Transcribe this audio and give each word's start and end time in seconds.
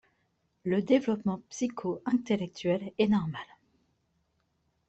Le 0.63 0.81
développement 0.81 1.43
psycho-intellectuel 1.49 2.91
est 2.97 3.07
normal. 3.07 3.45